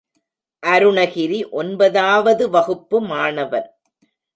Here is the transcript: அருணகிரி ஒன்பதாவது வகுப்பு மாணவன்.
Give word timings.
அருணகிரி 0.63 1.39
ஒன்பதாவது 1.51 2.49
வகுப்பு 2.49 3.01
மாணவன். 3.01 3.69